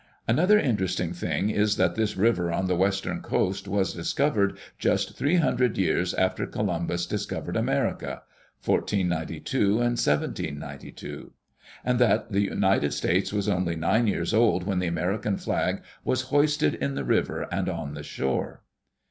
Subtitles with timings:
[0.27, 5.35] Another interesting thing is that this river on the western coast was discovered just three
[5.35, 8.23] hundred years after Columbus discovered America
[8.65, 11.33] (1492 and 1792);
[11.85, 16.23] and that the United States was only nine years old when the American flag was
[16.33, 18.63] hoisted in the river and on the shore.